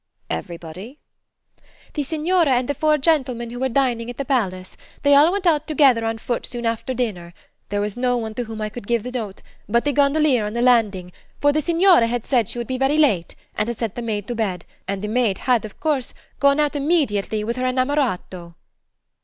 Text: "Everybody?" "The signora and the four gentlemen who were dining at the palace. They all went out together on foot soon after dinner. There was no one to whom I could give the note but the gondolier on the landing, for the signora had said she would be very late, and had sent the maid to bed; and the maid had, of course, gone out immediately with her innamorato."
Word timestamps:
"Everybody?" 0.31 0.97
"The 1.93 2.01
signora 2.01 2.53
and 2.53 2.67
the 2.67 2.73
four 2.73 2.97
gentlemen 2.97 3.51
who 3.51 3.59
were 3.59 3.69
dining 3.69 4.09
at 4.09 4.17
the 4.17 4.25
palace. 4.25 4.75
They 5.03 5.13
all 5.13 5.31
went 5.31 5.45
out 5.45 5.67
together 5.67 6.05
on 6.05 6.17
foot 6.17 6.47
soon 6.47 6.65
after 6.65 6.95
dinner. 6.95 7.35
There 7.69 7.81
was 7.81 7.95
no 7.95 8.17
one 8.17 8.33
to 8.33 8.45
whom 8.45 8.61
I 8.61 8.69
could 8.69 8.87
give 8.87 9.03
the 9.03 9.11
note 9.11 9.43
but 9.69 9.85
the 9.85 9.91
gondolier 9.93 10.47
on 10.47 10.53
the 10.53 10.61
landing, 10.63 11.11
for 11.39 11.53
the 11.53 11.61
signora 11.61 12.07
had 12.07 12.25
said 12.25 12.49
she 12.49 12.57
would 12.57 12.65
be 12.65 12.79
very 12.79 12.97
late, 12.97 13.35
and 13.53 13.69
had 13.69 13.77
sent 13.77 13.93
the 13.93 14.01
maid 14.01 14.27
to 14.29 14.33
bed; 14.33 14.65
and 14.87 15.03
the 15.03 15.07
maid 15.07 15.37
had, 15.37 15.65
of 15.65 15.79
course, 15.79 16.15
gone 16.39 16.59
out 16.59 16.75
immediately 16.75 17.43
with 17.43 17.57
her 17.57 17.67
innamorato." 17.67 18.55